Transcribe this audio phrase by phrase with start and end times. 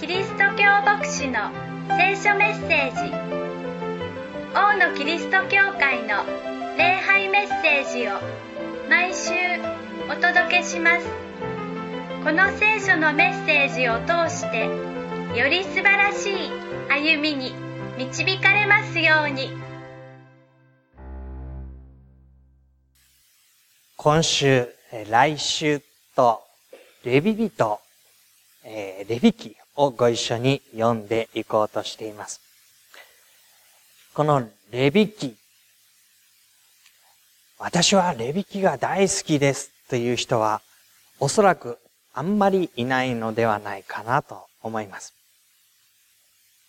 [0.00, 1.50] キリスト教牧師の
[1.96, 3.12] 聖書メッセージ。
[4.54, 6.24] 王のキリスト教会の
[6.78, 8.12] 礼拝メッセージを
[8.88, 9.32] 毎週
[10.10, 11.06] お届けします。
[12.24, 14.64] この聖書のメッセージを通して
[15.38, 16.50] より素晴らしい
[16.88, 17.54] 歩みに
[17.98, 19.61] 導かれますように。
[24.02, 24.66] 今週、
[25.10, 25.80] 来週
[26.16, 26.42] と、
[27.04, 27.78] レビ人、
[28.64, 32.40] えーレビ記をご一緒に読んでいこうとしています。
[34.12, 34.42] この
[34.72, 35.36] レビ記、
[37.60, 40.62] 私はレビ記が大好きですという人は、
[41.20, 41.78] おそらく
[42.12, 45.14] あんまりいないのではないかなと思います。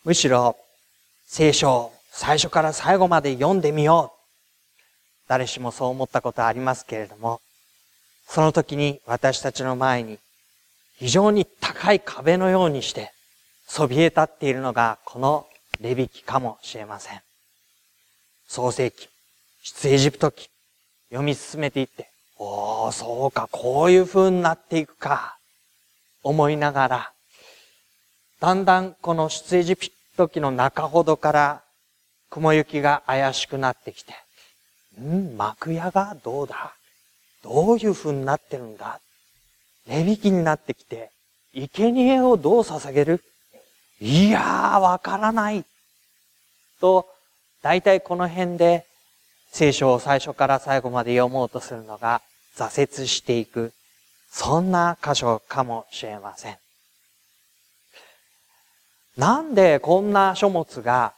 [0.03, 0.55] むしろ、
[1.25, 4.22] 聖書を最初から最後まで読んでみよう。
[5.33, 7.41] 誰しもそう思ったことありますけれども、
[8.27, 10.19] その時に私たちの前に
[10.99, 13.11] 非常に高い壁のようにして
[13.67, 15.47] そびえ立っているのがこの
[15.81, 17.21] レビ記かもしれません。
[18.47, 19.09] 創世記、
[19.63, 20.49] 出エジプト記、
[21.09, 25.39] 読み進めていって、おー、そうか、こういう風になっていくか、
[26.21, 27.11] 思いながら、
[28.39, 31.63] だんだんこの出エジプト記の中ほどから
[32.29, 34.13] 雲行きが怪しくなってきて、
[35.01, 36.73] ん幕屋がどうだ？
[37.43, 38.99] どういう風になってるんだ？
[39.87, 41.09] 値引きになってきて、
[41.53, 43.21] 生贄をどう捧げる？
[43.99, 45.65] いやー、わからない。
[46.79, 47.07] と、
[47.61, 48.85] 大体この辺で
[49.51, 52.21] 聖書を最初から最後まで読もうとするのが
[52.55, 53.71] 挫折していく、
[54.29, 56.57] そんな箇所かもしれません。
[59.15, 61.13] なんでこんな書物が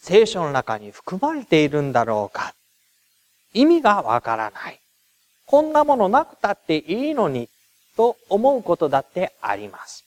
[0.00, 2.54] 聖書の中に含まれているんだろうか。
[3.52, 4.80] 意味がわからない。
[5.46, 7.48] こんなものなくたっていいのに、
[7.96, 10.04] と思うことだってあります。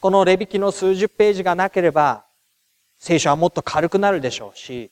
[0.00, 2.24] このレビ記の数十ページがなければ、
[2.98, 4.90] 聖書はもっと軽くなるでしょうし、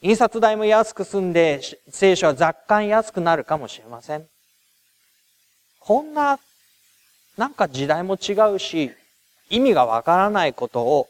[0.00, 4.26] 印刷代も安く済んで、聖書は雑感安くなるかもしれません。
[5.78, 6.38] こんな、
[7.36, 8.90] なんか時代も違うし、
[9.50, 11.08] 意味がわからないことを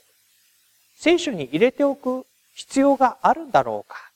[0.97, 4.10] 聖書に入れておく必要があるんだろうか。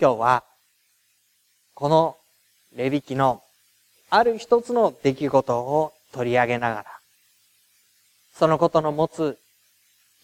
[0.00, 0.44] 今日は、
[1.74, 2.16] この
[2.74, 3.42] レビ記の
[4.10, 6.84] ある一つの出来事を取り上げながら、
[8.34, 9.38] そのことの持つ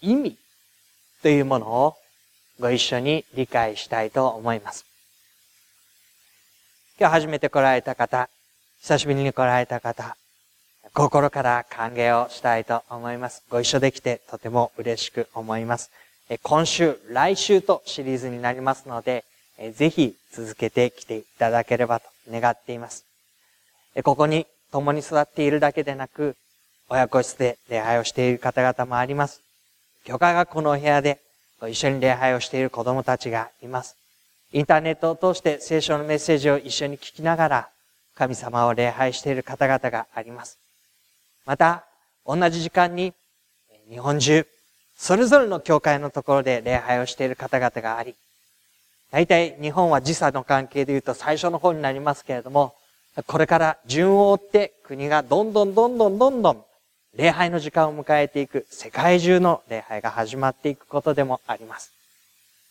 [0.01, 0.37] 意味
[1.21, 1.95] というものを
[2.59, 4.85] ご一緒に理解したいと思います。
[6.99, 8.29] 今日初めて来られた方、
[8.81, 10.17] 久しぶりに来られた方、
[10.93, 13.43] 心から歓迎をしたいと思います。
[13.49, 15.91] ご一緒できてとても嬉しく思います。
[16.43, 19.23] 今週、来週とシリーズになりますので、
[19.75, 23.05] ぜひ続けてきていただければと願っています。
[24.03, 26.35] ここに共に育っているだけでなく、
[26.89, 29.41] 親子室で礼拝をしている方々もあります。
[30.05, 31.19] 教会学校のお部屋で
[31.59, 33.95] ご一緒に礼拝をしている子供たちがいます。
[34.53, 37.69] インターネットを通して聖書のメッセージを一緒に聞きながら、
[38.15, 40.57] 神様を礼拝している方々があります。
[41.49, 41.83] また、
[42.27, 43.11] 同じ時間に、
[43.89, 44.45] 日本中、
[44.95, 48.13] それぞれの教会のところで礼拝をしている方々があり、
[49.09, 52.75] 大体日本は時差の関係で言うと最初の方になりますけれども、
[53.25, 56.63] これから順を追って国がどんどんどんどんどんどん
[57.15, 61.91] 礼拝の時間を迎えていく世界中の礼拝が始まっていくことでもあります。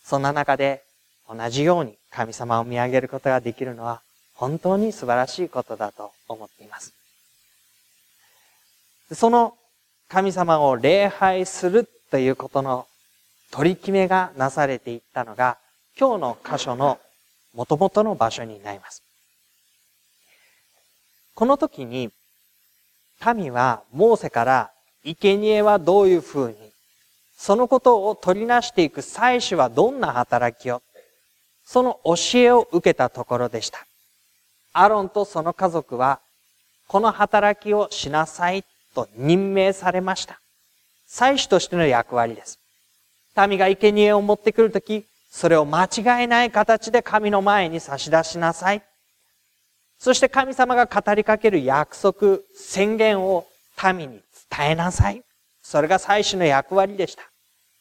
[0.04, 0.84] そんな中で
[1.28, 4.02] 同じように神様を見上げることができるのは
[4.34, 6.97] 本当に素晴らしいことだと思っています。
[9.12, 9.54] その
[10.08, 12.86] 神様を礼拝するということの
[13.50, 15.58] 取り決めがなされていったのが
[15.98, 16.98] 今日の箇所の
[17.54, 19.02] 元々の場所になります。
[21.34, 22.10] この時に
[23.36, 24.70] 民はモーセから
[25.04, 26.56] 生贄はどういうふうに
[27.36, 30.82] そのことを取りなしていく祭司はどんな働きを
[31.64, 33.87] その教えを受けたところでした。
[34.72, 36.20] アロンとその家族は
[36.87, 38.64] この働きをしなさい
[38.98, 40.40] と任命されました。
[41.06, 42.58] 祭司としての役割です。
[43.48, 48.82] 民が生贄を持ってくるとき、それを間違いない形で神の前に差し出しなさい。
[49.98, 53.46] そして神様が語りかける約束、宣言を
[53.94, 55.22] 民に伝えなさい。
[55.62, 57.22] それが祭司の役割でした。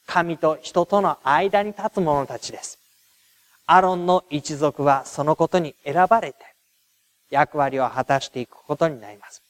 [0.05, 2.79] 神と人との間に立つ者たちです。
[3.65, 6.37] アロンの一族はそのことに選ばれて、
[7.29, 9.46] 役割を果たしていくことになります。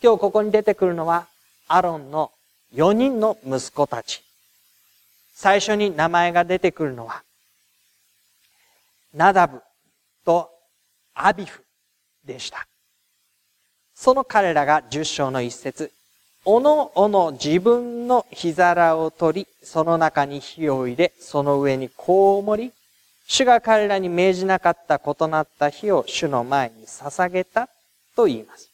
[0.00, 1.26] 今日ここに出てくるのは、
[1.66, 2.30] アロンの
[2.74, 4.22] 4人の息子たち。
[5.34, 7.22] 最初に名前が出てくるのは、
[9.12, 9.60] ナダブ
[10.24, 10.50] と
[11.14, 11.64] アビフ
[12.24, 12.66] でした。
[13.94, 15.90] その彼らが十章の一節、
[16.44, 22.72] おのおの自分の火皿を取り、その中に火を入れ、その上にこう盛り、
[23.26, 27.68] 主が彼らに命じなかった異なった火を主の前に捧げた
[28.14, 28.70] と言います。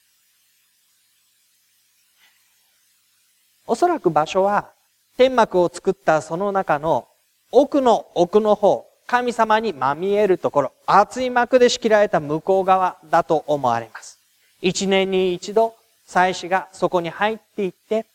[3.66, 4.70] おそらく場所は
[5.16, 7.08] 天幕を作ったその中の
[7.50, 14.18] 奥の奥の方、神様にまみえるところ、厚い幕で仕切られた向こう側だと思われます。
[14.60, 18.06] 一年に一度、祭司がそこに入っていって、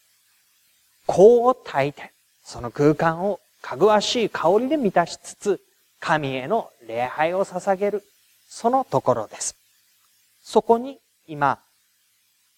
[1.07, 2.11] 香を焚いて、
[2.43, 5.61] その空間をかぐわしい香りで満たしつつ、
[6.01, 8.03] 神への礼拝を捧げる、
[8.49, 9.55] そのところです。
[10.43, 11.59] そこに今、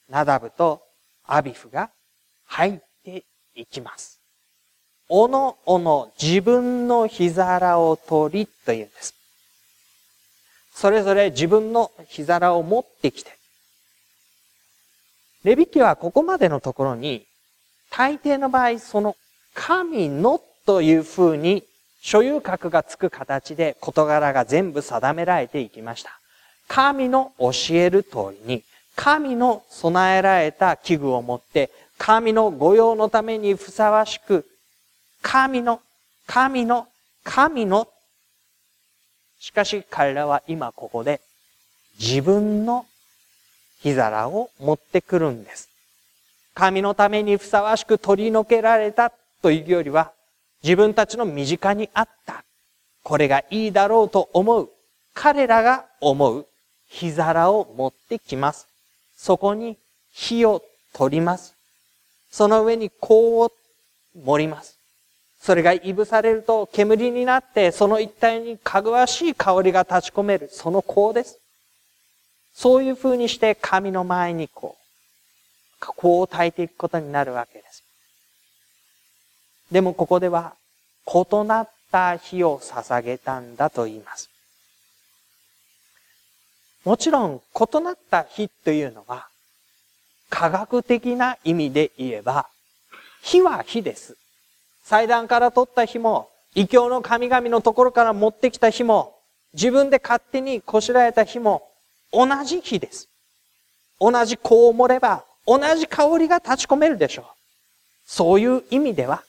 [0.09, 0.81] ナダブと
[1.27, 1.91] アビフが
[2.51, 3.23] 入って
[3.55, 4.19] いきます。
[5.07, 9.15] おのおの自分の火皿を取りというんです。
[10.73, 13.31] それぞれ自分の火皿を持ってきて、
[15.45, 17.25] レビキはここまでのところに、
[17.89, 19.15] 大抵の場合、その
[19.53, 21.63] 神のという風に
[22.01, 26.19] 所有格がつく形で事柄が全部定められていきました。
[26.67, 28.63] 神の教える通りに、
[28.95, 31.71] 神の備えられた器具を持って、
[32.03, 34.47] 神の御用のためにふさわしく
[35.21, 35.81] 神の、
[36.25, 36.87] 神の、
[37.23, 37.87] 神の。
[39.39, 41.21] しかし彼らは今ここで
[41.99, 42.87] 自分の
[43.81, 45.69] 火皿を持ってくるんです。
[46.55, 49.13] 神のためにふさわしく取り除けられた
[49.43, 50.11] というよりは、
[50.63, 52.43] 自分たちの身近にあった。
[53.03, 54.71] これがいいだろうと思う。
[55.13, 56.47] 彼らが思う
[56.87, 58.67] 火皿を持ってきます。
[59.15, 59.77] そこに
[60.11, 60.63] 火を
[60.93, 61.60] 取ります。
[62.31, 63.51] その上に香を
[64.15, 64.77] 盛ります。
[65.41, 70.49] それがいぶされると煙になってその一帯にかぐわしい香りが立ち込める。
[70.51, 71.39] その香です。
[72.53, 77.83] そういう風にして神の前にこう、香を焚いていくことになるわけです。
[79.71, 80.53] でもここでは
[81.07, 84.29] 異なった火を捧げたんだと言います。
[86.83, 89.27] もちろん異なった火というのは
[90.31, 92.47] 科学的な意味で言えば
[93.21, 94.17] 火は火です。
[94.83, 99.15] 祭壇から取った火も、異教の神々のところから持ってきた火も、
[99.53, 101.69] 自分で勝手にこしらえた火も、
[102.11, 103.07] 同じ火です。
[103.99, 107.25] 同じ香を盛れば、同じ香りが立ち込めるでしょう。
[108.05, 109.23] そういう意味では、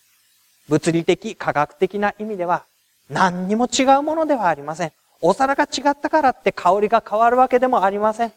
[0.68, 2.64] 物理的、科学的な意味では、
[3.10, 4.92] 何にも違うものではありません。
[5.20, 8.32] お皿が違ったからって香りが変わるわけでもありません。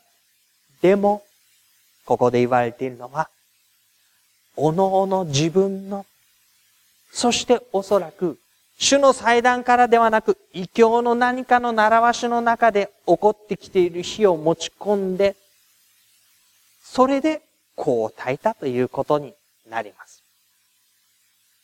[0.81, 1.23] でも、
[2.05, 3.29] ここで言われているのは、
[4.55, 6.05] おのおの自分の
[7.15, 8.37] そしておそらく、
[8.77, 15.37] 主の祭壇からではなく、異教の何かの習わしの中で起こってきている火を持ち込んで、
[16.83, 17.41] それで
[17.77, 19.33] こう焚いたということに
[19.69, 20.21] なります。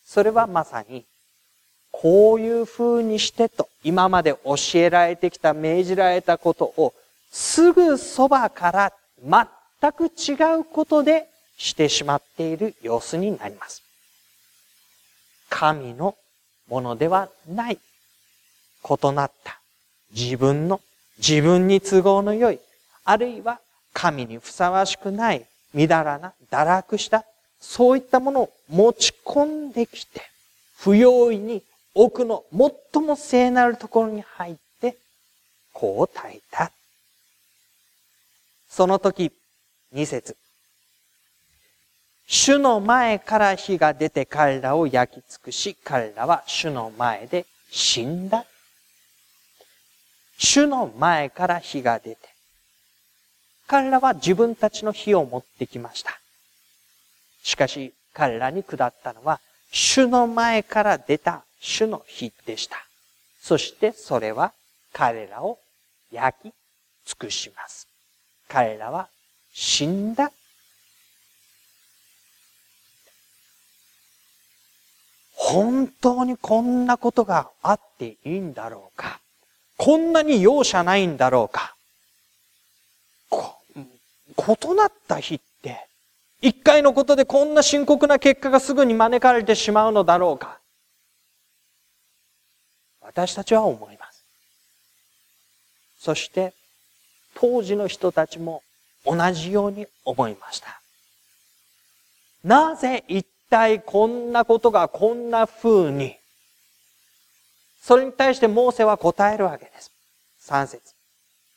[0.06, 1.04] それはまさに、
[1.92, 6.94] こういう風にしてと、今まで教えられてきた、命じられたことを、
[7.30, 8.94] すぐそばから
[9.82, 13.82] 全く違うことでしてしまっている様子になります。
[15.50, 16.16] 神の
[16.70, 17.80] ものではない。
[18.84, 19.60] 異なった
[20.16, 20.82] 自分の、
[21.18, 22.60] 自分に都合の良い、
[23.06, 23.60] あるいは
[23.94, 27.26] 神にふさわしくない、みだらな、堕落した、
[27.60, 30.22] そういったものを持ち込んできて、
[30.78, 32.44] 不用意に奥の
[32.94, 34.98] 最も聖なるところに入って、
[35.74, 36.72] こう炊いた。
[38.70, 39.32] その時、
[39.92, 40.38] 二節。
[42.28, 48.46] 主の前から火が出て彼らを焼き尽くし、彼らは主の前で死んだ。
[50.38, 52.18] 主の前から火が出て、
[53.68, 56.18] 彼らは自分たちの火を持ってきました。
[57.44, 59.40] しかし、彼らに下ったのは、
[59.72, 62.78] 主の前から出た主の火でした。
[63.42, 64.54] そしてそれは
[64.94, 65.58] 彼らを
[66.12, 66.54] 焼き
[67.06, 67.88] 尽くします。
[68.48, 69.10] 彼らは
[69.54, 70.32] 死んだ。
[75.34, 79.20] 本当にこんなことがあっていいんだろうか。
[79.78, 81.76] こんなに容赦ないんだろうか。
[84.38, 85.88] 異なった日って、
[86.42, 90.60] 一回のことでこんな深刻な結果がすぐに招かれてしまうのだろうか。
[93.02, 94.24] 私たちは思います。
[96.00, 96.54] そして、
[97.36, 98.64] 当時の人たちも
[99.06, 100.80] 同じように思いました。
[102.44, 106.16] なぜ一体こんなことがこんな風に？
[107.82, 109.92] それに対してモーセは答えるわけです。
[110.48, 110.94] 3節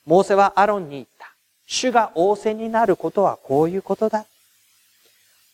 [0.07, 1.35] モーセはアロンに言った。
[1.67, 4.27] 主が仰せになることはこういうことだ。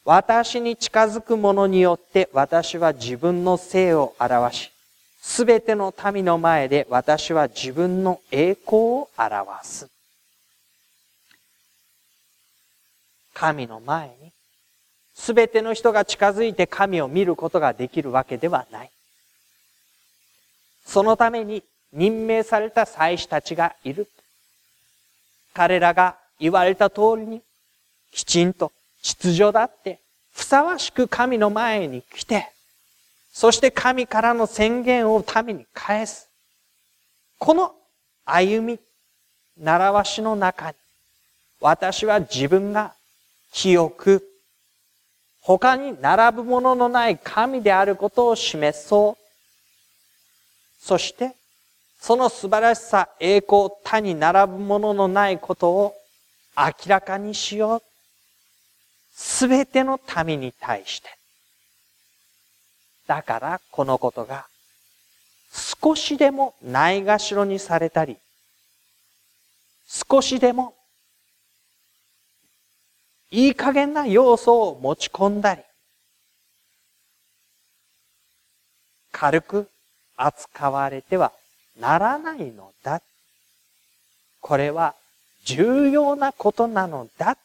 [0.04, 4.70] 私に近づく者によって私は自分の性を表し、
[5.20, 9.88] すべての民の前で私は自分の栄光を表す。
[13.34, 14.32] 神の前に、
[15.14, 18.90] すべての人が近づいて神を見ることができるわけではない。
[20.84, 24.08] そのために任命された祭司たちがいる。
[25.52, 27.42] 彼らが言われた通りに、
[28.12, 28.72] きちんと
[29.02, 30.00] 秩序だって、
[30.32, 32.50] ふさわしく神の前に来て、
[33.32, 36.28] そして神からの宣言を民に返す。
[37.38, 37.74] この
[38.24, 38.78] 歩み、
[39.58, 40.76] 習わしの中に、
[41.60, 42.94] 私は自分が
[43.52, 44.24] 清く、
[45.40, 50.84] 他に並ぶもののない神であることを示そう。
[50.84, 51.34] そして、
[52.00, 55.94] その素晴らしさ、栄光、他に並ぶもののないことを
[56.56, 57.82] 明らかにしよう。
[59.12, 61.08] すべての民に対して。
[63.06, 64.46] だからこのことが
[65.82, 68.16] 少しでもないがしろにされたり、
[69.86, 70.74] 少しでも
[73.30, 75.62] いい加減な要素を持ち込んだり、
[79.12, 79.68] 軽く
[80.16, 81.32] 扱われては
[81.78, 83.02] ならないのだ。
[84.40, 84.94] これは
[85.44, 87.36] 重要なことなのだ。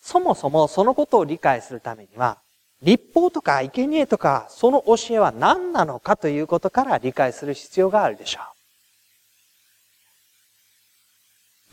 [0.00, 2.38] そもそもそのことを理解するためには、
[2.80, 8.57] 立法とか生贄とかその教えは何なのかということから理解する必要があるでしょう。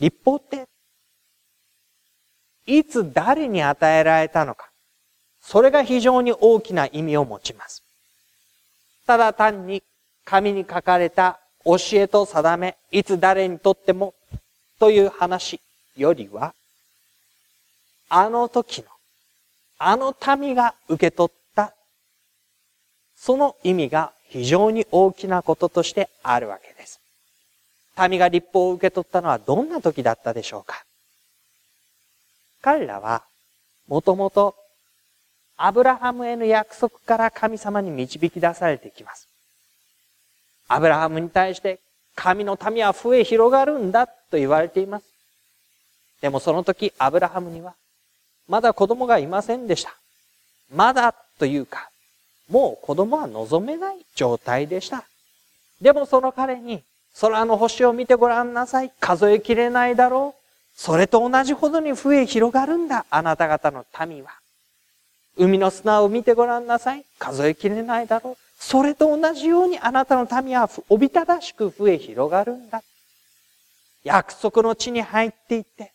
[0.00, 0.66] 立法って、
[2.66, 4.70] いつ誰に与えられたのか、
[5.40, 7.82] それが非常に大きな意味を持ちます。
[9.06, 9.82] ただ単に
[10.24, 14.14] 紙に書かれた教えと定め、いつ誰にとっても
[14.78, 15.60] という話
[15.96, 16.54] よりは、
[18.08, 18.88] あの時の、
[19.78, 21.74] あの民が受け取った、
[23.16, 27.00] その意味が非常に大きなこととしてあるわけです。
[28.08, 30.84] 民が立法を受け取ったのはどんな時だったでしょうか？
[32.62, 33.22] 彼らは、
[33.88, 34.56] もともと、
[35.56, 39.28] アブラハムへの約束から神様に導き出されてきます。
[40.68, 41.78] アブラハムに対して、
[42.14, 45.06] 神の民は増え広がるんだと言われています。
[46.20, 47.74] でもその時、アブラハムには、
[48.48, 49.94] まだ子供がいませんでした。
[50.74, 51.90] まだというか、
[52.50, 55.04] もう子供は望めない状態でした。
[55.80, 56.82] でもその彼に、
[57.18, 58.92] 空の星を見てごらんなさい。
[59.00, 60.42] 数えきれないだろう。
[60.74, 63.06] それと同じほどに増え広がるんだ。
[63.08, 64.30] あなた方の民は。
[65.38, 67.04] 海の砂を見てごらんなさい。
[67.18, 68.36] 数えきれないだろう。
[68.58, 72.82] それと同じようにあなたの民はおびただしく増え広がるんだ。
[74.04, 75.92] 約束の地に入っていって、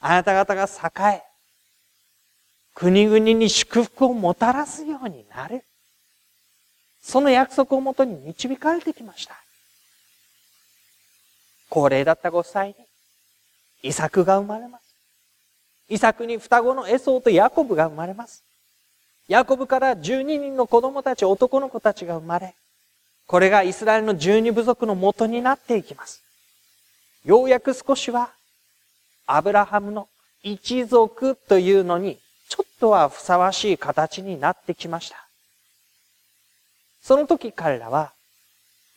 [0.00, 1.22] あなた方が栄え、
[2.74, 5.64] 国々に祝福をもたらすようになる。
[7.00, 9.45] その約束をもとに導かれてきました。
[11.76, 12.74] 高齢だったご夫妻に、
[13.82, 14.82] イサクが生まれます。
[15.90, 18.42] イサクに双子のエソーとヤコブが生まれます。
[19.28, 22.54] ヤコブから12人の子供たち、男の子たちが生まれ、
[23.26, 26.22] これがイスラエルの十二部族の元になっていきます。
[27.26, 28.30] ようやく少しは、
[29.26, 30.08] アブラハムの
[30.42, 32.18] 一族というのに
[32.48, 35.28] ちょっとはふさわしい形になってきました。
[37.02, 38.14] その時彼らは、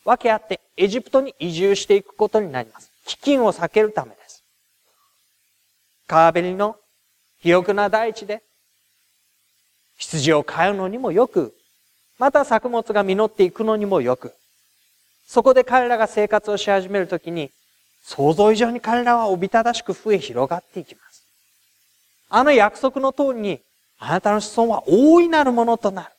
[0.04, 2.90] 分け合ってエジプトに移住していくことになります。
[3.06, 4.44] 飢饉を避けるためです。
[6.06, 6.76] 川べりの
[7.38, 8.42] 肥沃な大地で、
[9.96, 11.54] 羊を飼うのにもよく、
[12.18, 14.34] また作物が実っていくのにもよく、
[15.26, 17.50] そこで彼らが生活をし始めるときに、
[18.02, 21.26] 想像以上に彼らはおびただしく増え広がっていきます。
[22.28, 23.60] あの約束の通りに、
[23.98, 26.10] あなたの子孫は大いなるものとなる。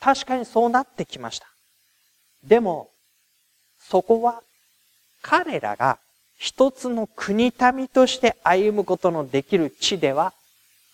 [0.00, 1.46] 確かにそうなってきました。
[2.44, 2.90] でも、
[3.78, 4.42] そこは
[5.22, 5.98] 彼らが
[6.38, 10.32] 一つの国民として歩むことのできる地では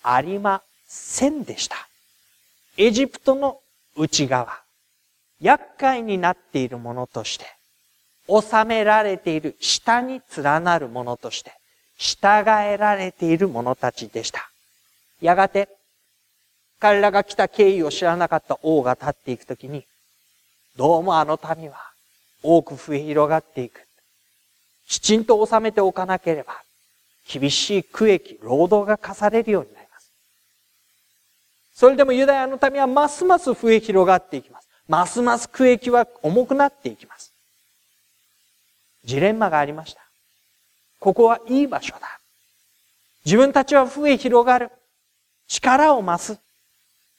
[0.03, 1.77] ありませんでした。
[2.77, 3.61] エジプトの
[3.97, 4.61] 内側、
[5.41, 7.47] 厄介になっているものとして、
[8.29, 11.53] 収められている下に連なるものとして、
[11.97, 14.51] 従えられている者たちでした。
[15.21, 15.69] やがて、
[16.79, 19.87] 彼らが来た経緯を知らなかった王が立っていくときに、
[20.77, 21.77] どうもあの民は
[22.43, 23.81] 多く増え広がっていく。
[24.87, 26.55] きちんと収めておかなければ、
[27.29, 30.13] 厳しい区域、労働が課されるようになります。
[31.75, 34.69] それでもユダヤの民はますます増え広がっていきます。
[34.87, 37.33] ますます区域は重くなっていきます。
[39.05, 40.03] ジレンマがありました。
[41.01, 42.21] ここはいい場所だ。
[43.25, 44.71] 自分たちは増え広がる。
[45.49, 46.46] 力を増す。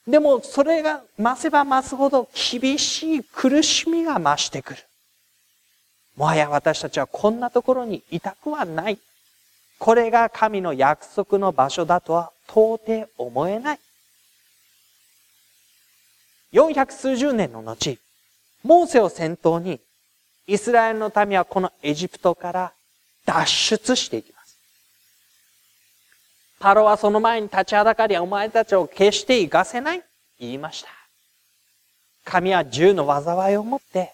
[0.08, 4.80] でもそれが増せば増すほど厳しい苦しみが増してくる。
[6.16, 8.98] もはや私たちはこんなところにいたくはない。
[9.78, 13.78] これが神の約束の場所だとは到底思えない。
[16.52, 17.98] 四百数十年の後、
[18.64, 19.78] モーセを先頭に、
[20.46, 22.72] イスラエルの民はこのエジプトから
[23.26, 24.37] 脱出していきます。
[26.58, 30.02] パロはその前に立ちはだかり、お前たちを決して行かせない
[30.40, 30.88] 言いました。
[32.24, 34.12] 神は銃の災いを持って、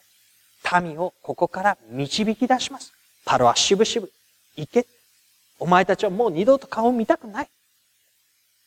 [0.83, 2.93] 民をここから導き出します。
[3.25, 4.11] パロはしぶしぶ、
[4.57, 4.87] 行け。
[5.59, 7.49] お前たちはもう二度と顔を見たくない。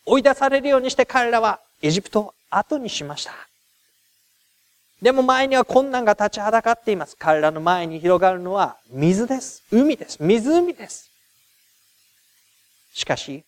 [0.06, 3.34] 追い出されるようにして彼らはエジプトを後にしました。
[5.02, 7.16] でも前には困難が立ちはだかっています。
[7.18, 9.64] 彼らの前に広がるのは水です。
[9.72, 10.18] 海です。
[10.20, 11.12] 湖です。
[12.94, 13.44] しかし、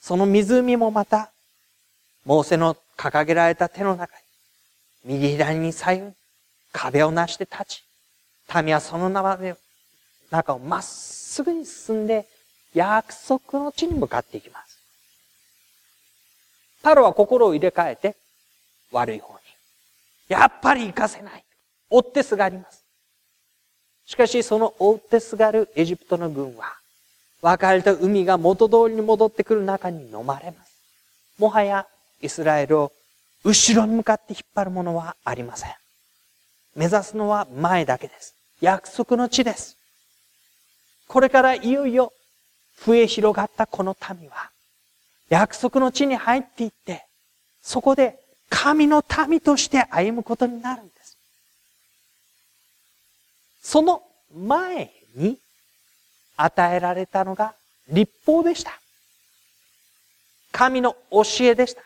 [0.00, 1.30] その湖もまた、
[2.24, 4.22] モーセの掲げられた手の中に、
[5.16, 6.12] 右左に左右に
[6.72, 7.84] 壁をなして立ち、
[8.62, 12.26] 民はその中をまっすぐに進んで、
[12.74, 14.78] 約束の地に向かっていきます。
[16.82, 18.16] パロは心を入れ替えて、
[18.92, 19.40] 悪い方に。
[20.28, 21.44] やっぱり行かせない。
[21.90, 22.84] 追ってすがります。
[24.06, 26.79] しかし、その追ってすがるエジプトの軍は、
[27.42, 30.72] 分かれた海が元通りに戻ってくる中に飲まれます。
[31.38, 31.86] もはや、
[32.20, 32.92] イスラエルを
[33.44, 35.74] 後ろに向かって引っ張るものはありません。
[36.74, 38.34] 目指すのは前だけです。
[38.60, 39.76] 約束の地です。
[41.08, 42.12] これからいよいよ
[42.84, 44.50] 増え広がったこの民は、
[45.28, 47.06] 約束の地に入っていって、
[47.62, 48.18] そこで
[48.50, 51.16] 神の民として歩むことになるんです。
[53.62, 54.02] その
[54.34, 55.38] 前に
[56.42, 57.54] 与えられたのが
[57.88, 58.72] 立法でした。
[60.52, 61.82] 神の教えでした。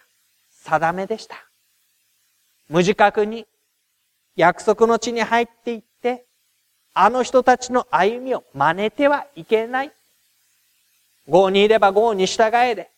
[0.62, 1.36] 定めでした。
[2.68, 3.46] 無自覚に
[4.36, 6.24] 約束の地に入っていって、
[6.94, 9.92] あの人たちの歩みを真似てはいけない。
[11.26, 12.90] 郷にいれば郷に従えで、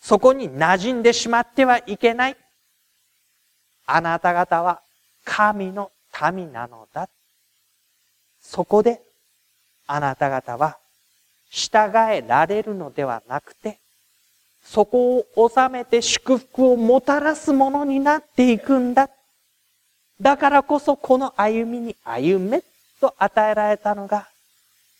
[0.00, 2.36] そこに馴染んでしまってはいけない。
[3.86, 4.80] あなた方は
[5.24, 5.90] 神の
[6.32, 7.08] 民なのだ。
[8.40, 9.02] そこで
[9.92, 10.78] あなた方は
[11.50, 13.78] 従えられるのではなくて、
[14.64, 19.10] そこを収めて祝福をもたらすものになっていくんだ。
[20.20, 22.62] だからこそこの歩みに歩め
[23.00, 24.28] と与えられたのが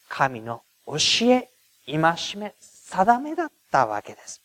[0.08, 1.48] 神の教え、
[1.86, 2.00] 戒
[2.36, 4.40] め、定めだったわけです。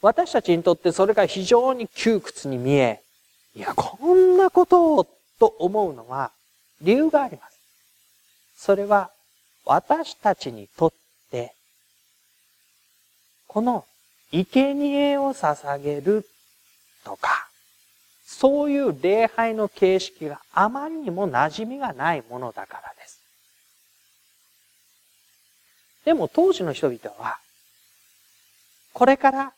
[0.00, 3.02] 私たちにとってそれが非常に窮屈に見え、
[3.54, 5.06] いや、こんなことを
[5.38, 6.30] と思うのは
[6.80, 7.49] 理由があります。
[8.60, 9.10] それは
[9.64, 10.92] 私たちにとっ
[11.30, 11.54] て、
[13.46, 13.86] この
[14.32, 16.28] 生贄を捧げる
[17.02, 17.48] とか、
[18.26, 23.22] そういう礼拝の形式があまりにも馴染みがないものだからです。
[26.04, 27.38] でも当時の人々は、
[28.92, 29.54] これから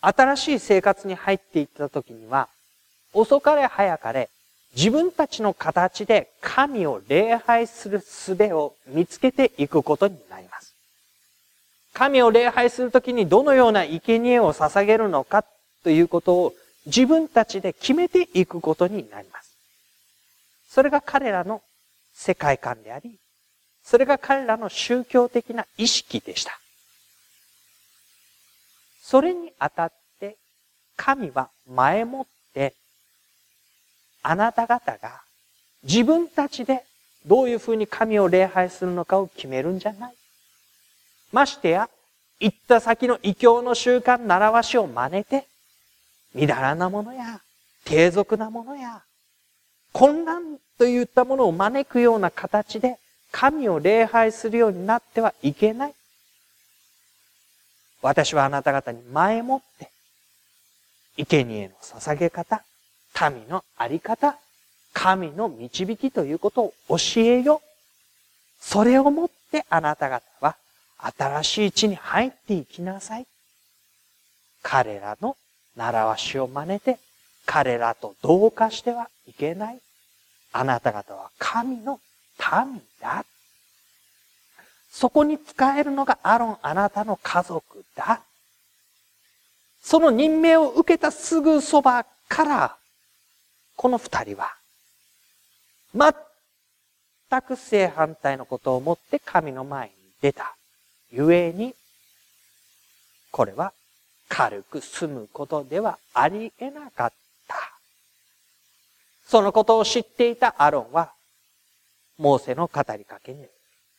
[0.00, 2.48] 新しい生活に入っていった時には、
[3.12, 4.30] 遅かれ早かれ、
[4.74, 10.74] 自分たちの形で神を礼拝する術を見つけていくことになります。
[11.92, 15.44] 神を礼拝するときにどのような生贄を捧げるのか
[15.84, 16.54] ということを
[16.86, 19.56] 自分たちで決めていくことになります。
[20.68, 21.62] それが彼らの
[22.14, 23.18] 世界観であり、
[23.84, 26.58] それが彼らの宗教的な意識でした。
[29.02, 30.38] それにあたって
[30.96, 32.74] 神は前もって
[34.22, 35.22] あなた方が
[35.82, 36.84] 自分たちで
[37.26, 40.14] どういうふうに神を礼拝するのかを決めるんじゃない。
[41.32, 41.88] ましてや、
[42.40, 45.46] 行った先の異教の習慣、習わしを真似て、
[46.34, 47.40] みだらなものや、
[47.84, 49.02] 低俗なものや、
[49.92, 52.98] 混乱といったものを招くような形で
[53.30, 55.94] 神を礼拝するようになってはいけない。
[58.00, 59.90] 私はあなた方に前もって、
[61.16, 62.64] 生贄の捧げ方、
[63.30, 64.36] 民のあり方、
[64.92, 67.62] 神の導きということを教えよ。
[68.60, 70.56] それをもってあなた方は
[70.98, 73.26] 新しい地に入っていきなさい。
[74.62, 75.36] 彼らの
[75.76, 76.98] 習わしを真似て、
[77.46, 79.80] 彼らと同化してはいけない。
[80.52, 81.98] あなた方は神の
[82.38, 83.24] 民だ。
[84.90, 88.20] そこに使えるのがアロン、あなたの家族だ。
[89.82, 92.76] その任命を受けたすぐそばから、
[93.82, 94.54] この二人は、
[95.92, 100.54] 全く正反対のことを思って神の前に出た。
[101.10, 101.74] ゆえに、
[103.32, 103.72] これは
[104.28, 107.12] 軽く済むことではありえなかっ
[107.48, 107.56] た。
[109.26, 111.12] そのことを知っていたアロンは、
[112.18, 113.48] モーセの語りかけに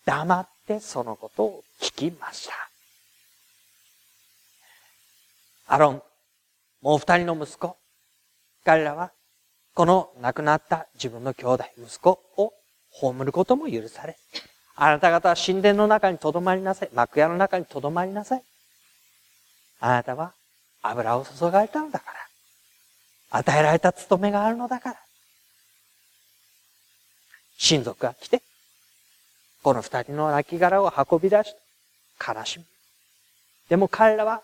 [0.05, 2.53] 黙ってそのことを聞きました。
[5.67, 6.01] アロン、
[6.81, 7.75] もう二人の息子、
[8.63, 9.11] 彼らは、
[9.73, 12.53] この亡くなった自分の兄弟、息子を
[12.91, 14.17] 葬ることも許され、
[14.75, 16.89] あなた方は神殿の中に留まりなさい。
[16.93, 18.43] 幕屋の中に留まりなさい。
[19.79, 20.33] あなたは
[20.81, 22.23] 油を注がれたのだから。
[23.39, 24.99] 与えられた務めがあるのだから。
[27.57, 28.43] 親族が来て、
[29.63, 31.55] この二人の亡骸を運び出し、
[32.19, 32.65] 悲しむ。
[33.69, 34.43] でも彼らは、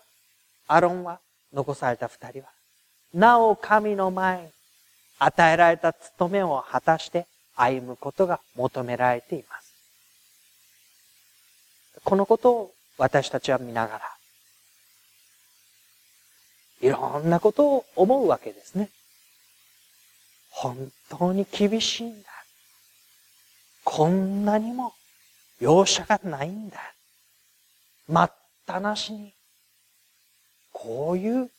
[0.66, 1.20] アロンは、
[1.52, 2.46] 残された二人は、
[3.14, 4.48] なお神の前に
[5.20, 9.72] 与えられた務めを果たして歩むことが求められています。
[12.02, 14.02] このことを私たちは見ながら、
[16.80, 18.88] いろんなことを思うわけですね。
[20.50, 22.28] 本当に厳しいんだ。
[23.84, 24.94] こんなにも
[25.60, 26.78] 容赦がないんだ。
[28.08, 29.34] 待ったなしに、
[30.72, 31.50] こういう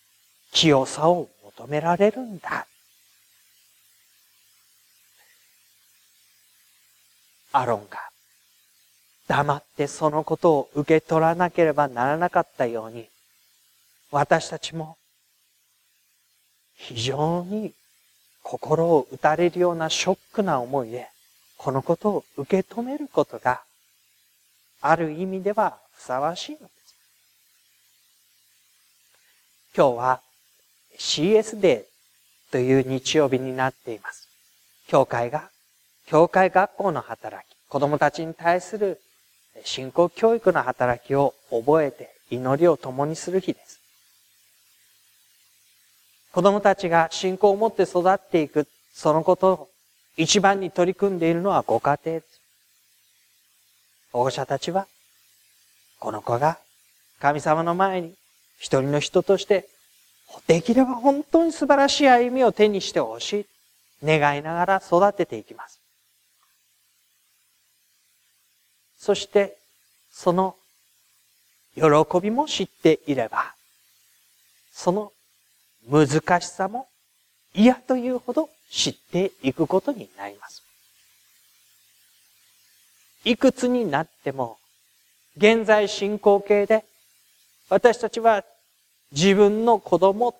[0.51, 2.65] 清さを求められるんだ。
[7.51, 7.99] アロンが
[9.27, 13.07] 黙ってそのことを受け取らなければならなかったように、
[14.11, 14.97] 私たちも
[16.75, 17.73] 非常に
[18.43, 21.07] 心を打たれるようなショックな思いで、
[21.57, 23.61] このことを受け止めることが、
[24.81, 26.95] ある意味ではふさわしいのです。
[29.77, 30.21] 今日は
[30.97, 34.27] CS デーという日曜日になっています。
[34.87, 35.50] 教会が、
[36.11, 38.99] 教会学校の働き、子供たちに対する
[39.63, 43.79] 信仰教育の働きを覚えて祈りを共にする日です。
[46.33, 49.69] 子供たちが信仰を持って育っていく、そのことを
[50.17, 52.41] 一番に取り組んでいるのはご家庭です。
[54.11, 54.87] 保護者たちは、
[55.99, 56.57] この子が
[57.21, 58.15] 神様の前に
[58.57, 59.69] 一人の人として、
[60.45, 63.45] できれば本当に素晴らしい歩みを手にしてほしい。
[64.03, 65.80] 願いながら育てていきます。
[69.01, 69.57] そして、
[70.11, 70.55] その
[71.73, 71.81] 喜
[72.21, 73.55] びも知っていれば、
[74.71, 75.11] その
[75.89, 76.87] 難しさも
[77.55, 80.61] 嫌というほど知っていくことになります。
[83.25, 84.59] いくつになっても、
[85.35, 86.85] 現在進行形で、
[87.69, 88.43] 私たちは
[89.11, 90.35] 自分の子供、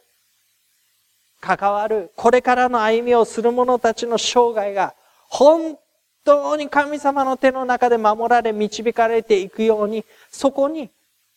[1.40, 4.94] 関わる、これからの歩みをする者たちの生涯が、
[5.30, 5.80] 本
[6.24, 10.90] 当に神様の手の中で守られ、導かれていくように、そこに、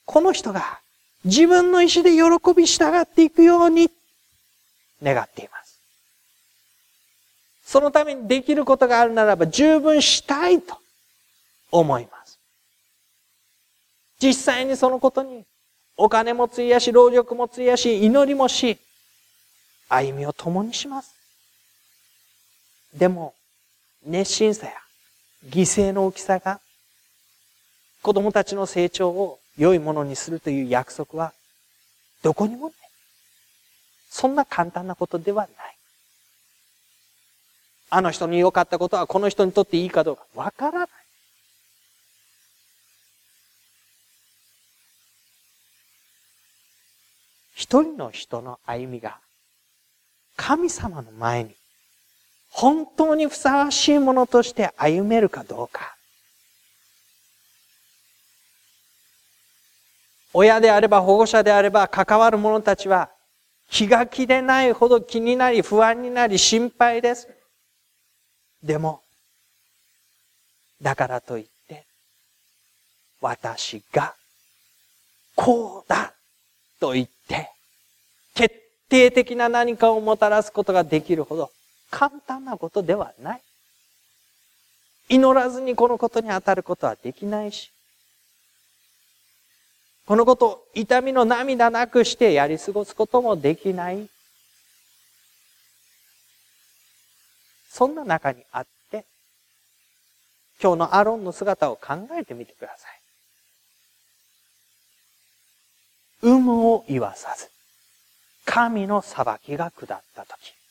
[0.05, 0.81] この人が
[1.25, 2.21] 自分の意志で喜
[2.55, 3.91] び従っていくように
[5.03, 5.81] 願っています。
[7.65, 10.77] そのためにできることがあるならば十分したいと
[11.71, 12.39] 思います。
[14.21, 15.45] 実際にそのことに
[15.97, 18.79] お金も費やし、労力も費やし、祈りもし、
[19.89, 21.15] 歩みを共にします。
[22.95, 23.35] でも、
[24.07, 24.73] 熱心さや
[25.49, 26.61] 犠牲の大きさが
[28.03, 31.33] 子供たちの成長を良いものにするという約束は
[32.23, 32.75] どこにもない。
[34.11, 35.77] そんな簡単なことではない。
[37.91, 40.89] あの人に良かったことはこの人にとっていいかどうかわからない。
[47.55, 49.19] 一人の人の歩みが
[50.37, 51.55] 神様の前に
[52.55, 55.97] 本当にふさわしいものとして歩めるかどうか。
[60.33, 63.11] 親であれば保護者であれば関わる者たちは
[63.71, 67.29] 気が気でないほど気になり不安になり心配です。
[68.63, 69.03] でも、
[70.81, 71.85] だからといって、
[73.21, 74.15] 私が
[75.35, 76.13] こうだ
[76.79, 77.51] と言って、
[78.35, 78.55] 決
[78.89, 81.51] 定的な何かをもたらすことができるほど
[81.95, 83.41] 簡単なことではない。
[85.09, 87.71] 祈らずにこのことに当たることはできないし、
[90.05, 94.09] このことを痛みの涙なくしてやり過ごすこともできない。
[97.71, 99.05] そんな中にあって、
[100.61, 103.01] 今日のアロンの姿を考えてみてください。
[106.25, 107.49] 有無を言わさず、
[108.45, 110.64] 神の裁きが下ったとき、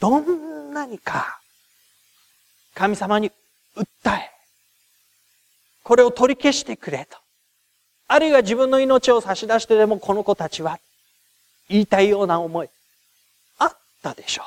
[0.00, 1.40] どんなにか
[2.74, 3.32] 神様に
[3.76, 4.30] 訴え、
[5.82, 7.18] これを取り消してくれと。
[8.06, 10.78] あるいは自分の命を差し出してでもこの子たちは
[11.68, 12.68] 言いたいような思い、
[13.58, 14.42] あったでしょ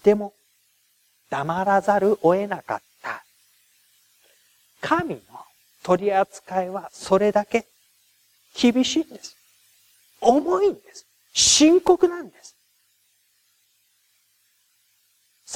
[0.00, 0.04] う。
[0.04, 0.34] でも、
[1.30, 3.24] 黙らざるを得なかった。
[4.80, 5.20] 神の
[5.82, 7.66] 取り扱いはそれだけ
[8.54, 9.36] 厳しいんです。
[10.20, 11.06] 重いんです。
[11.32, 12.45] 深刻なんです。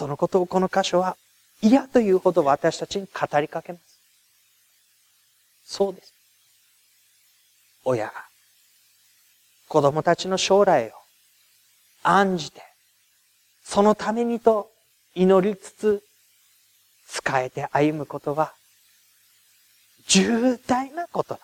[0.01, 1.19] そのことをこの箇所は
[1.61, 4.01] 嫌というほど私たちに語りかけます。
[5.67, 6.15] そうです。
[7.85, 8.13] 親が
[9.69, 10.93] 子供たちの将来を
[12.03, 12.63] 案じて、
[13.63, 14.71] そのためにと
[15.15, 16.03] 祈りつつ、
[17.07, 18.55] 使えて歩むことは、
[20.09, 21.41] 重大なことな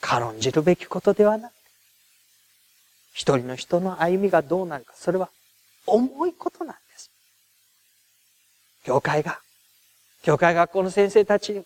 [0.00, 1.52] 軽んじるべきことではなく、
[3.12, 5.28] 一人の人の歩みがどうなるか、それは
[5.86, 6.83] 重いことなんです。
[8.84, 9.40] 教会が、
[10.22, 11.64] 教会学校の先生たちに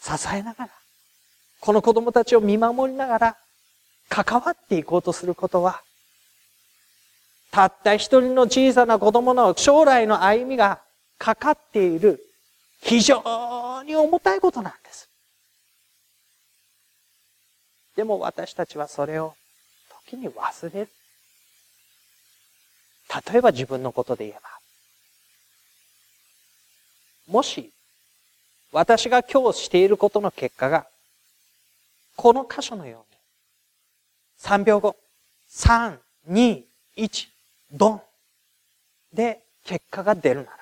[0.00, 0.70] 支えながら、
[1.60, 3.36] この子供たちを見守りながら、
[4.08, 5.82] 関わっていこうとすることは、
[7.50, 10.80] たった一人の小さな子供の将来の歩みが
[11.18, 12.20] かかっている
[12.82, 15.08] 非常に重たいことなんです。
[17.96, 19.34] でも私たちはそれを
[20.06, 20.88] 時に忘れる。
[23.32, 24.63] 例えば自分のことで言えば、
[27.26, 27.70] もし
[28.74, 30.84] 私が今日していることの結果が、
[32.16, 34.96] この箇所のように、3秒後、
[35.48, 35.96] 3、
[36.28, 36.64] 2、
[36.96, 37.28] 1、
[37.72, 38.02] ドン
[39.12, 40.58] で結果が出るなら、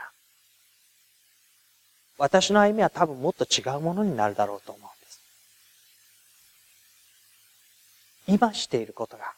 [2.19, 5.21] 私の歩みは多分もっと違うものになるだろうと思うんです。
[8.29, 9.33] 今していることが、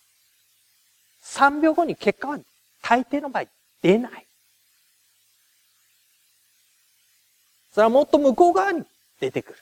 [1.22, 2.38] 3秒後に結果は
[2.82, 3.44] 大抵の場合
[3.82, 4.26] 出ない。
[7.74, 8.84] それはもっと向こう側に
[9.18, 9.58] 出てくる。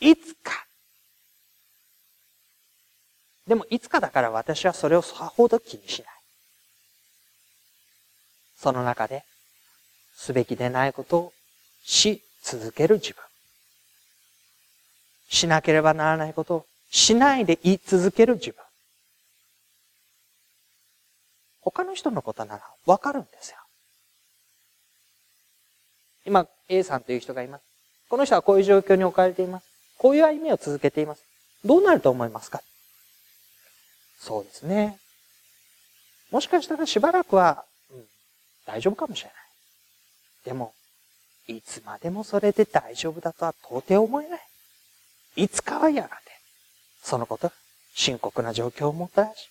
[0.00, 0.66] いつか。
[3.48, 6.12] でもいつかだから私はそれをさほど気にしない。
[8.56, 9.24] その中で、
[10.14, 11.32] すべきでないことを
[11.82, 13.16] し続ける自分。
[15.28, 18.62] しなければならないことをしないで言い続ける自分。
[21.62, 23.56] 他の人のことならわかるんですよ。
[26.24, 27.64] 今、A さんという人がいます。
[28.08, 29.66] この人はこういう状況に置かれています。
[29.98, 31.22] こういう歩みを続けています。
[31.64, 32.60] どうなると思いますか？
[34.18, 34.98] そうですね。
[36.30, 38.04] もしかしたらしばらくは、うん、
[38.66, 39.34] 大丈夫かもしれない。
[40.44, 40.72] でも、
[41.48, 44.40] いつまでもそれで大丈夫だとは到底思えない。
[45.36, 46.14] いつかはやがて、
[47.02, 47.54] そのことが
[47.94, 49.48] 深刻な状況をもたらし、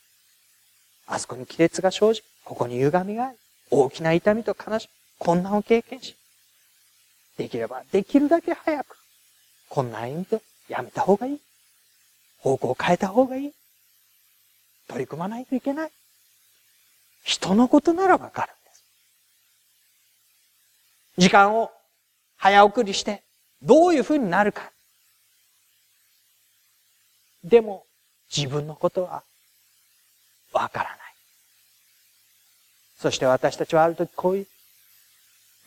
[1.07, 3.37] あそこに亀裂が生じ、ここに歪みがあり、
[3.69, 6.15] 大きな痛みと悲しみ、困難を経験し、
[7.41, 8.97] できればできるだけ早く、
[9.67, 11.39] こんな歩みとやめた方がいい。
[12.37, 13.51] 方向を変えた方がいい。
[14.87, 15.91] 取り組まないといけない。
[17.23, 18.83] 人のことならわかるんです。
[21.17, 21.71] 時間を
[22.37, 23.23] 早送りして、
[23.63, 24.71] どういうふうになるか。
[27.43, 27.85] でも、
[28.35, 29.23] 自分のことは
[30.53, 30.97] わからない。
[32.99, 34.47] そして私たちはある時こういう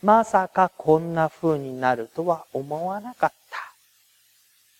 [0.03, 3.57] まさかこんな風になるとは思わなかった。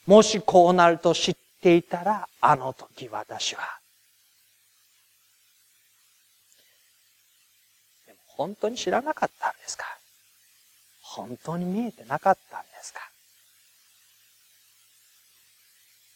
[0.06, 3.62] もしこうなると知っていたら、あの時私は。
[8.06, 9.86] でも本当に知らなかったんですか？
[11.01, 12.99] 本当に見えてなかったんですか？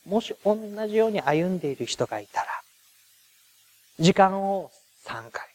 [0.06, 0.56] もし同
[0.88, 2.48] じように歩んでいる人がいたら、
[4.00, 4.72] 時間を
[5.06, 5.48] 3ヶ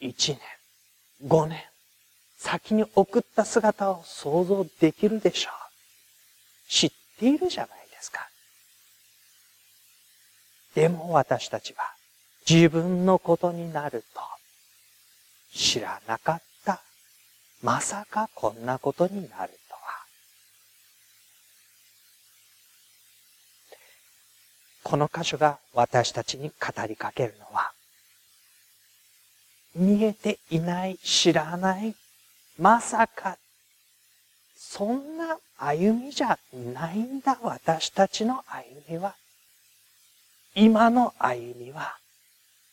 [0.00, 0.38] 月、1
[1.22, 1.62] 年、5年、
[2.40, 5.52] 先に送った姿を想像できるでしょう。
[6.70, 8.26] 知っているじゃないですか。
[10.74, 11.84] でも私たちは
[12.48, 14.22] 自分のことになると
[15.54, 16.80] 知らなかった。
[17.62, 19.80] まさかこんなことになるとは。
[24.82, 27.72] この箇所が私たちに語りかけるのは、
[29.74, 31.94] 見えていない、知らない
[32.60, 33.38] まさか、
[34.54, 36.38] そんな歩みじゃ
[36.74, 39.14] ないんだ、私たちの歩みは。
[40.54, 41.96] 今の歩みは、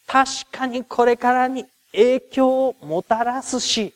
[0.06, 3.94] 確かにこれからに影響をもたらすし、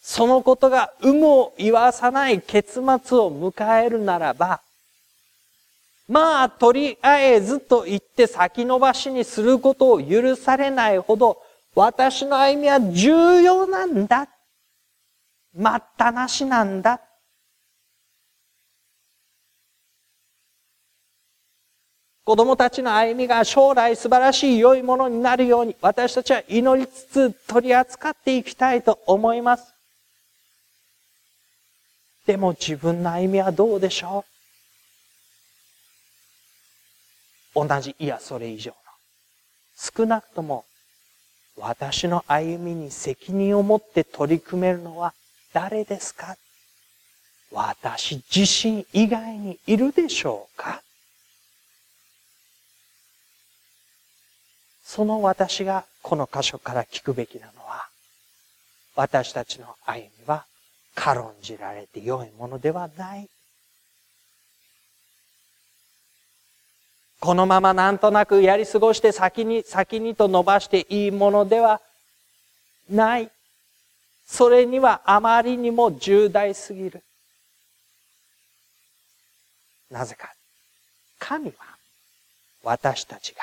[0.00, 4.60] そのことが有無を言わさない結末を迎えるならば、
[6.06, 11.42] まあ、とりあえずと言って先延ばしにすることを許されないほど、
[11.76, 14.26] 私の歩みは重要なんだ。
[15.54, 17.02] 待ったなしなんだ。
[22.24, 29.74] 子供たちの歩みが将来素晴らしい良いものになるように、私たちは祈りつつ取り扱っていきたいと思います。
[32.26, 34.24] でも自分の歩みはどうでしょ
[37.54, 37.68] う？
[37.68, 38.76] 同じ、いや、それ以上の。
[39.76, 40.64] 少なくとも、
[41.58, 45.14] 私の歩みに責任を持って取り組めるのは
[45.52, 46.36] 誰ですか？
[47.50, 50.82] 私自身以外にいるでしょうか？
[54.84, 57.88] その私がこの箇所から聞くべきなのは、
[58.94, 60.44] 私たちの歩みは
[60.94, 63.28] 軽んじられて良いものではない。
[67.20, 71.80] このままなんとなくやり過ごして先に、先にと伸ばしていいものでは
[72.90, 73.30] ない。
[74.26, 77.02] それにはあまりにも重大すぎる。
[79.90, 80.32] なぜか。
[81.18, 81.54] 神は
[82.62, 83.40] 私たちが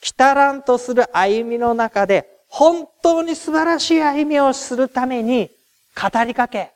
[0.00, 5.50] 来たらんとする歩みの中で本当に素晴らしい歩みをするために
[5.94, 6.72] 語りかけ、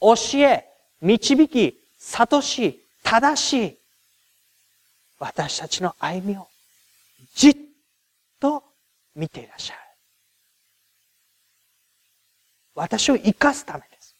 [0.00, 0.64] 教え、
[1.00, 3.78] 導き、悟し、正しい、
[5.18, 6.48] 私たちの歩みを
[7.34, 7.56] じっ
[8.40, 8.62] と
[9.14, 9.80] 見ていらっしゃる。
[12.74, 14.14] 私を生かすためです。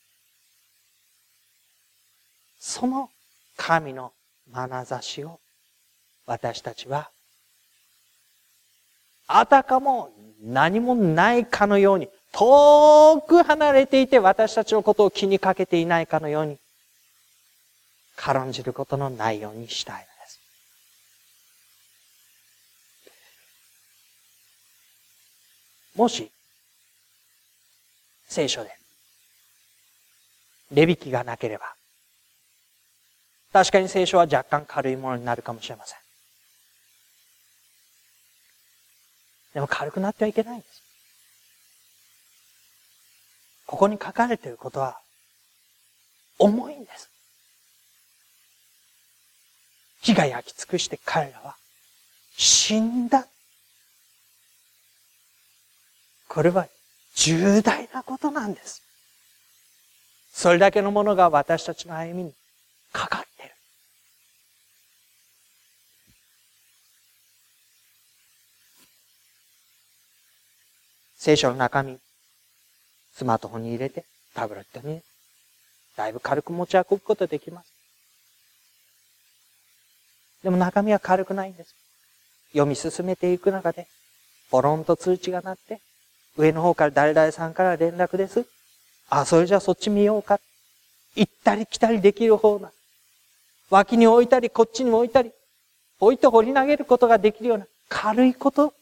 [2.58, 3.10] その
[3.56, 4.12] 神の
[4.50, 5.40] 眼差しを
[6.26, 7.10] 私たちは
[9.28, 10.10] あたかも
[10.42, 16.58] 何もないかのように遠く離れていて私たちのことを気にかけていないかのように、
[18.14, 20.40] 軽んじることのないようにしたいのです。
[25.96, 26.30] もし、
[28.28, 28.70] 聖書で、
[30.70, 31.74] 値引きがなければ、
[33.52, 35.98] 確かに聖書は若干軽いものになるかもしれません。
[39.54, 40.82] でも軽くなってはいけないんです。
[43.64, 45.00] ここに書かれていることは、
[46.38, 47.08] 重いんです。
[50.02, 51.56] 火が焼き尽くして彼らは
[52.36, 53.26] 死んだ。
[56.36, 56.68] これは
[57.14, 58.82] 重大なことなんです。
[60.34, 62.34] それだけのものが私たちの歩みに
[62.92, 63.50] かかってる。
[71.16, 71.98] 聖書の中身、
[73.14, 75.00] スマートフォンに入れて、タブレットに、
[75.96, 77.72] だいぶ軽く持ち運ぶことできます。
[80.42, 81.74] でも中身は軽くないんです。
[82.52, 83.86] 読み進めていく中で、
[84.50, 85.80] ポロンと通知が鳴って、
[86.36, 88.46] 上の方から誰々さんから連絡です。
[89.08, 90.38] あ、それじゃあそっち見ようか。
[91.14, 92.70] 行ったり来たりできる方な。
[93.70, 95.32] 脇に置いたり、こっちに置いたり、
[95.98, 98.74] 置いて掘り投げることができるような軽いこと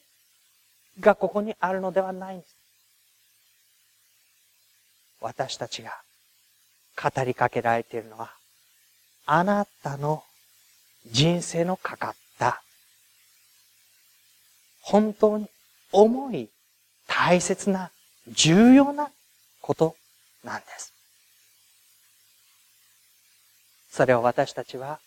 [1.00, 2.54] がここにあるのではないんです。
[5.20, 5.92] 私たちが
[7.00, 8.30] 語りかけられているのは、
[9.26, 10.22] あなたの
[11.06, 12.62] 人生のかかった、
[14.82, 15.46] 本当に
[15.92, 16.50] 重い、
[17.06, 17.90] 大切な、
[18.28, 19.10] 重要な
[19.60, 19.96] こと
[20.42, 20.92] なんです。
[23.90, 24.98] それを私たちは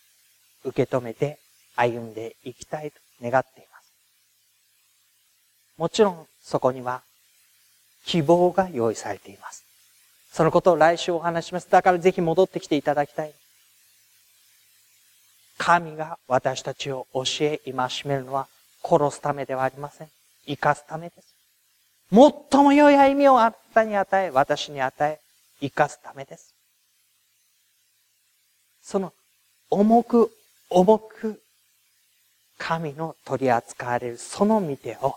[0.63, 1.39] 受け止めて
[1.75, 3.93] 歩んでいきたいと願っています。
[5.77, 7.01] もちろんそこには
[8.05, 9.65] 希望が用意されています。
[10.31, 11.69] そのことを来週お話します。
[11.69, 13.33] だからぜひ戻ってきていただきたい。
[15.57, 17.73] 神が私たちを教え、戒
[18.05, 18.47] めるのは
[18.83, 20.07] 殺すためではありません。
[20.45, 21.36] 生かすためです。
[22.11, 25.19] 最も良い歩みをあなたに与え、私に与え、
[25.59, 26.53] 生かすためです。
[28.81, 29.11] その
[29.69, 30.31] 重く
[30.69, 31.41] 重く
[32.57, 35.15] 神の取り扱われるその見てを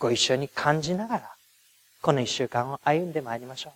[0.00, 1.30] ご一緒に感じながら
[2.00, 3.72] この一週間を歩んでまいりましょう。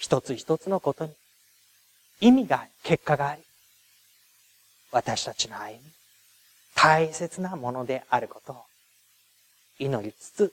[0.00, 1.12] 一つ一つのことに
[2.20, 3.42] 意味があり、結果があり、
[4.90, 5.80] 私たちの歩み、
[6.80, 8.56] 大切なものであることを
[9.80, 10.52] 祈りつつ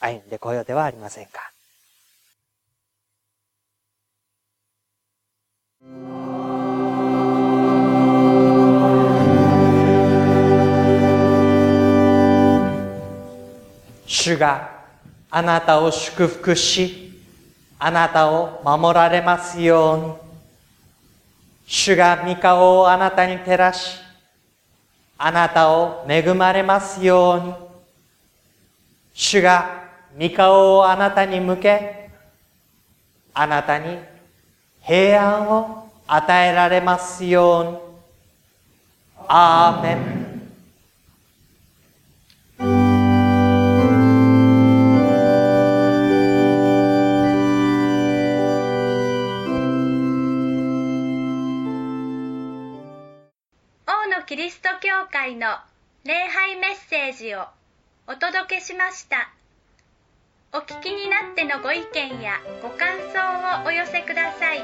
[0.00, 1.52] 歩んでこようではありませんか。
[14.06, 14.70] 主が
[15.30, 17.12] あなたを祝福し、
[17.78, 20.32] あなたを守られますように。
[21.66, 23.98] 主が御顔をあなたに照らし、
[25.18, 27.54] あなたを恵まれますように。
[29.14, 29.84] 主が
[30.18, 32.10] 御顔をあなたに向け、
[33.34, 33.98] あなたに
[34.80, 37.78] 平安を与えられますように。
[39.28, 40.21] アーメン。
[55.02, 55.58] 教会の
[56.04, 57.46] 礼拝メッセージを
[58.06, 59.32] お届けしました。
[60.52, 64.62] お聞きになってのご意見やご感想をお寄せください。